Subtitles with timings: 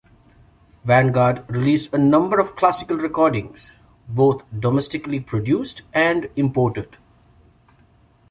[0.83, 3.75] Vanguard released a number of classical recordings,
[4.07, 6.97] both domestically-produced and imported.